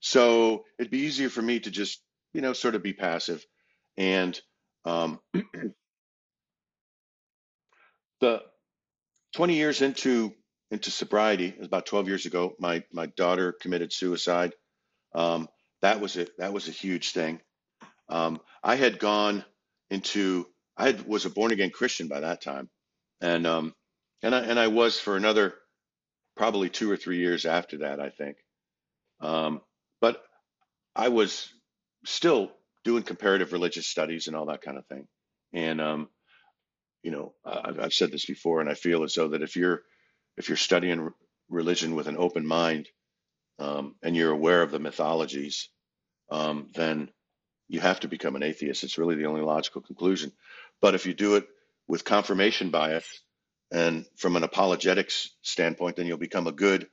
[0.00, 3.44] So it'd be easier for me to just you know sort of be passive.
[3.96, 4.40] And
[4.84, 5.20] um,
[8.20, 8.42] the
[9.34, 10.34] 20 years into
[10.70, 12.54] into sobriety, about 12 years ago.
[12.58, 14.54] My my daughter committed suicide.
[15.14, 15.48] Um,
[15.82, 16.30] that was it.
[16.38, 17.40] That was a huge thing.
[18.10, 19.44] Um, I had gone
[19.90, 22.70] into I had, was a born again Christian by that time,
[23.22, 23.74] and um,
[24.22, 25.54] and I and I was for another
[26.36, 28.38] probably two or three years after that, I think.
[29.20, 29.62] Um,
[30.00, 30.22] but
[30.96, 31.48] I was
[32.06, 32.52] still
[32.84, 35.08] doing comparative religious studies and all that kind of thing,
[35.54, 36.10] and um,
[37.02, 39.82] you know, I've, I've said this before, and I feel as though that if you're
[40.38, 41.10] if you're studying
[41.50, 42.88] religion with an open mind
[43.58, 45.68] um, and you're aware of the mythologies,
[46.30, 47.10] um, then
[47.70, 48.82] you have to become an atheist.
[48.82, 50.32] It's really the only logical conclusion.
[50.80, 51.46] But if you do it
[51.86, 53.20] with confirmation bias
[53.70, 56.88] and from an apologetics standpoint, then you'll become a good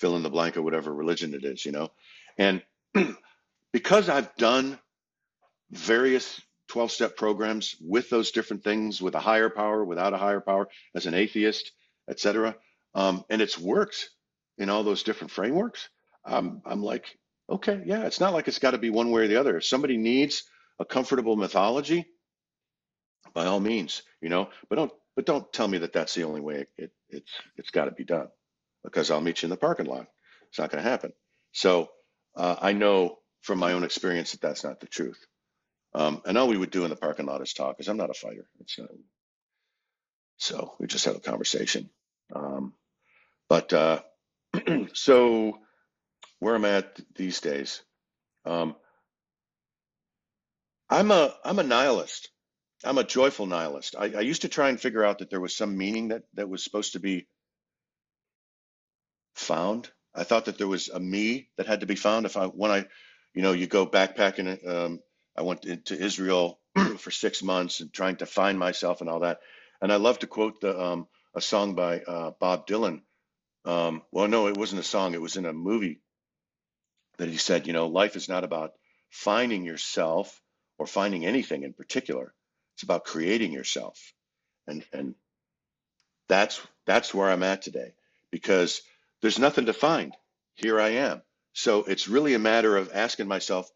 [0.00, 1.90] fill in the blank of whatever religion it is, you know.
[2.38, 2.62] And
[3.72, 4.78] because I've done
[5.70, 10.40] various 12 step programs with those different things, with a higher power, without a higher
[10.40, 11.72] power, as an atheist,
[12.08, 12.56] etc.
[12.94, 14.08] Um, and it's worked
[14.56, 15.90] in all those different frameworks.
[16.24, 17.18] Um, I'm like,
[17.52, 19.58] okay, yeah, it's not like it's got to be one way or the other.
[19.58, 20.44] If somebody needs
[20.80, 22.06] a comfortable mythology,
[23.34, 26.40] by all means, you know, but don't but don't tell me that that's the only
[26.40, 28.28] way it, it it's it's got to be done
[28.84, 30.08] because I'll meet you in the parking lot.
[30.48, 31.12] It's not going to happen.
[31.52, 31.90] So
[32.36, 35.18] uh, I know from my own experience that that's not the truth.
[35.94, 38.10] Um, and all we would do in the parking lot is talk, because I'm not
[38.10, 38.46] a fighter.
[38.58, 38.88] Not,
[40.38, 41.90] so we just have a conversation.
[42.34, 42.74] Um,
[43.48, 44.00] but uh,
[44.94, 45.58] so
[46.42, 47.82] where am I'm at these days,
[48.44, 48.74] um,
[50.90, 52.30] I'm a I'm a nihilist.
[52.84, 53.94] I'm a joyful nihilist.
[53.96, 56.48] I, I used to try and figure out that there was some meaning that that
[56.48, 57.28] was supposed to be
[59.36, 59.88] found.
[60.16, 62.26] I thought that there was a me that had to be found.
[62.26, 62.86] If I when I,
[63.34, 64.66] you know, you go backpacking.
[64.68, 65.00] Um,
[65.38, 66.58] I went to Israel
[66.98, 69.38] for six months and trying to find myself and all that.
[69.80, 73.02] And I love to quote the um, a song by uh, Bob Dylan.
[73.64, 75.14] Um, well, no, it wasn't a song.
[75.14, 76.00] It was in a movie
[77.22, 78.72] that he said, you know, life is not about
[79.10, 80.42] finding yourself
[80.78, 82.34] or finding anything in particular.
[82.74, 84.12] It's about creating yourself.
[84.66, 85.14] And and
[86.28, 87.94] that's that's where I'm at today
[88.30, 88.82] because
[89.22, 90.14] there's nothing to find.
[90.54, 91.22] Here I am.
[91.54, 93.70] So it's really a matter of asking myself,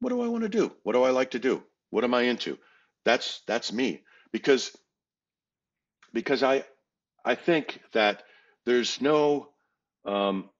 [0.00, 0.72] what do I want to do?
[0.82, 1.62] What do I like to do?
[1.90, 2.58] What am I into?
[3.04, 4.02] That's that's me
[4.32, 4.76] because
[6.12, 6.64] because I
[7.24, 8.24] I think that
[8.66, 9.50] there's no
[10.06, 10.50] um,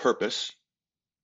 [0.00, 0.52] purpose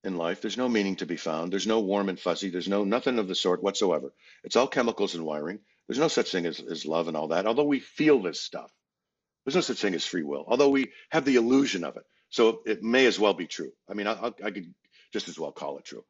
[0.05, 0.41] in life.
[0.41, 1.53] There's no meaning to be found.
[1.53, 2.51] There's no warm and fuzzy.
[2.51, 4.13] There's no nothing of the sort whatsoever.
[4.45, 5.59] It's all chemicals and wiring.
[5.89, 7.47] There's no such thing as, as love and all that.
[7.47, 8.71] Although we feel this stuff,
[9.45, 10.45] there's no such thing as free will.
[10.47, 13.73] Although we have the illusion of it, so it may as well be true.
[13.89, 14.75] I mean, I, I, could
[15.13, 16.05] just as well call it true,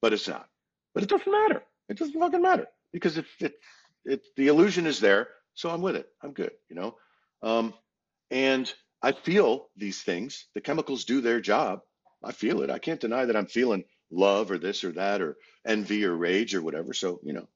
[0.00, 0.48] but it's not.
[0.92, 1.62] But it doesn't matter.
[1.88, 3.54] It doesn't fucking matter because if it,
[4.04, 6.08] it the illusion is there, so I'm with it.
[6.22, 6.52] I'm good.
[6.68, 6.96] You know,
[7.42, 7.74] um,
[8.30, 8.72] and
[9.02, 10.46] I feel these things.
[10.54, 11.80] The chemicals do their job.
[12.24, 12.70] I feel it.
[12.70, 16.54] I can't deny that I'm feeling love or this or that or envy or rage
[16.54, 16.92] or whatever.
[16.94, 17.48] So you know,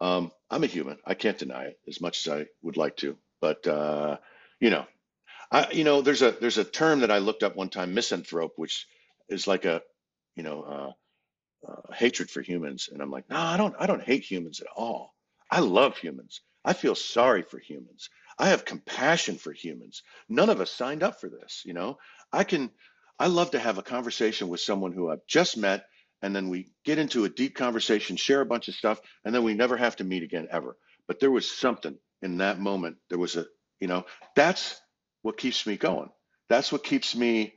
[0.00, 0.98] um, I'm a human.
[1.06, 3.16] I can't deny it as much as I would like to.
[3.40, 4.18] But uh,
[4.60, 4.86] you know,
[5.52, 8.54] I you know there's a there's a term that I looked up one time, misanthrope,
[8.56, 8.86] which
[9.28, 9.82] is like a
[10.36, 10.92] you know uh,
[11.68, 14.68] uh, hatred for humans, and I'm like, no, I don't I don't hate humans at
[14.76, 15.14] all.
[15.50, 16.42] I love humans.
[16.64, 18.10] I feel sorry for humans.
[18.38, 20.02] I have compassion for humans.
[20.28, 21.98] None of us signed up for this, you know.
[22.32, 22.70] I can
[23.18, 25.86] I love to have a conversation with someone who I've just met
[26.22, 29.44] and then we get into a deep conversation, share a bunch of stuff, and then
[29.44, 30.76] we never have to meet again ever.
[31.08, 32.98] But there was something in that moment.
[33.10, 33.46] There was a
[33.80, 34.80] you know, that's
[35.22, 36.10] what keeps me going.
[36.48, 37.54] That's what keeps me,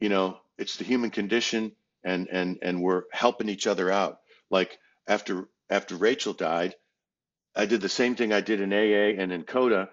[0.00, 1.72] you know, it's the human condition
[2.04, 4.18] and and and we're helping each other out.
[4.50, 6.74] Like after after Rachel died,
[7.56, 9.90] I did the same thing I did in AA and in CODA.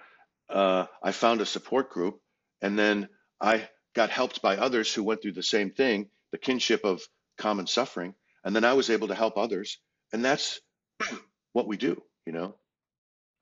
[0.49, 2.19] Uh, I found a support group
[2.61, 3.09] and then
[3.41, 7.01] I got helped by others who went through the same thing, the kinship of
[7.37, 8.15] common suffering.
[8.43, 9.79] And then I was able to help others.
[10.11, 10.59] And that's
[11.53, 12.55] what we do, you know?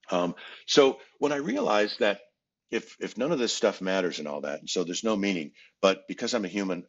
[0.09, 0.35] Um,
[0.67, 2.19] so when I realized that
[2.69, 5.51] if if none of this stuff matters and all that, and so there's no meaning,
[5.81, 6.85] but because I'm a human,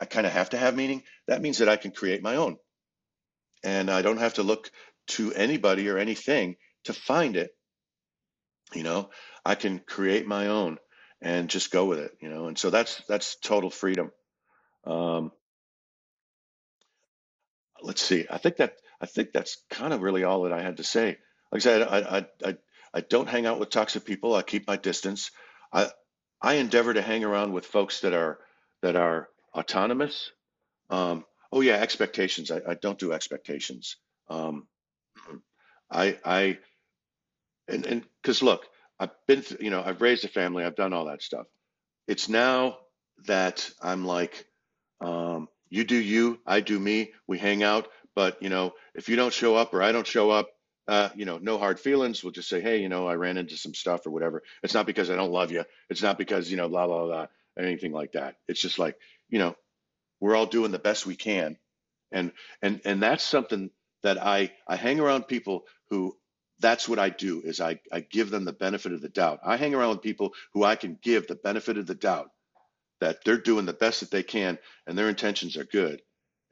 [0.00, 1.02] I kind of have to have meaning.
[1.28, 2.56] That means that I can create my own,
[3.62, 4.70] and I don't have to look
[5.08, 7.50] to anybody or anything to find it.
[8.74, 9.10] You know,
[9.44, 10.78] I can create my own
[11.24, 12.12] and just go with it.
[12.22, 14.12] You know, and so that's that's total freedom.
[14.86, 15.32] Um,
[17.82, 18.26] let's see.
[18.30, 21.18] I think that I think that's kind of really all that I had to say.
[21.52, 22.56] Like I said, I, I, I,
[22.94, 24.34] I don't hang out with toxic people.
[24.34, 25.32] I keep my distance.
[25.72, 25.88] I,
[26.42, 28.38] I endeavor to hang around with folks that are
[28.82, 30.32] that are autonomous.
[30.90, 32.50] Um, oh yeah, expectations.
[32.50, 33.96] I, I don't do expectations.
[34.28, 34.68] Um,
[35.90, 36.58] I, I,
[37.68, 38.66] and and because look,
[39.00, 40.64] I've been, you know, I've raised a family.
[40.64, 41.46] I've done all that stuff.
[42.06, 42.78] It's now
[43.26, 44.46] that I'm like,
[45.00, 47.12] um, you do you, I do me.
[47.26, 50.30] We hang out, but you know, if you don't show up or I don't show
[50.30, 50.48] up,
[50.86, 52.22] uh, you know, no hard feelings.
[52.22, 54.42] We'll just say, hey, you know, I ran into some stuff or whatever.
[54.62, 55.64] It's not because I don't love you.
[55.88, 57.26] It's not because, you know, blah, blah, blah,
[57.58, 58.36] anything like that.
[58.48, 58.96] It's just like,
[59.30, 59.56] you know,
[60.20, 61.56] we're all doing the best we can.
[62.12, 63.70] And and and that's something
[64.02, 66.16] that I I hang around people who
[66.64, 69.40] that's what I do is I, I give them the benefit of the doubt.
[69.44, 72.30] I hang around with people who I can give the benefit of the doubt
[73.00, 76.00] that they're doing the best that they can and their intentions are good.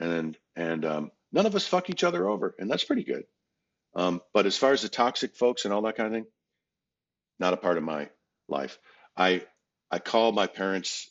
[0.01, 3.25] And and um, none of us fuck each other over, and that's pretty good.
[3.95, 6.27] Um, but as far as the toxic folks and all that kind of thing,
[7.39, 8.11] not a part of my
[8.49, 8.79] life.
[9.17, 9.43] I
[9.91, 11.11] I call my parents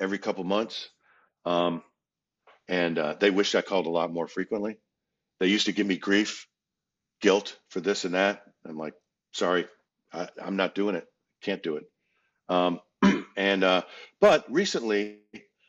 [0.00, 0.88] every couple months.
[1.44, 1.82] Um,
[2.68, 4.78] and uh, they wish I called a lot more frequently.
[5.40, 6.46] They used to give me grief,
[7.20, 8.42] guilt for this and that.
[8.64, 8.94] I'm like,
[9.32, 9.66] sorry,
[10.12, 11.06] I, I'm not doing it.
[11.42, 11.84] Can't do it.
[12.48, 12.80] Um,
[13.36, 13.82] and uh,
[14.20, 15.18] but recently,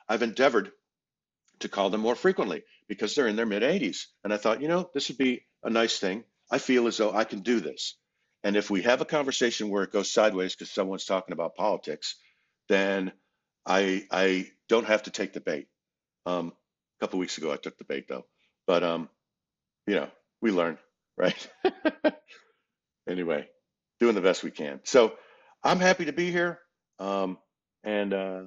[0.08, 0.72] I've endeavored
[1.60, 4.68] to call them more frequently because they're in their mid 80s, and I thought, you
[4.68, 6.24] know, this would be a nice thing.
[6.50, 7.96] I feel as though I can do this.
[8.44, 12.16] And if we have a conversation where it goes sideways because someone's talking about politics,
[12.70, 13.12] then
[13.66, 15.68] I I don't have to take the bait.
[16.26, 16.54] Um,
[17.00, 18.26] a couple weeks ago, I took the bait though,
[18.66, 19.10] but um,
[19.86, 20.10] you know,
[20.42, 20.78] we learn,
[21.18, 21.50] right?
[23.10, 23.48] anyway,
[24.00, 24.82] doing the best we can.
[24.84, 25.14] So
[25.64, 26.60] I'm happy to be here,
[27.00, 27.38] um,
[27.84, 28.44] and uh,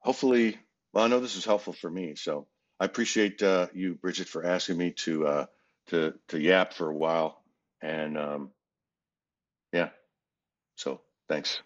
[0.00, 0.58] hopefully,
[0.92, 2.14] well, I know this is helpful for me.
[2.16, 2.46] So
[2.80, 5.46] I appreciate uh, you, Bridget, for asking me to uh,
[5.88, 7.42] to to yap for a while,
[7.82, 8.50] and um,
[9.72, 9.90] yeah.
[10.76, 11.60] So thanks.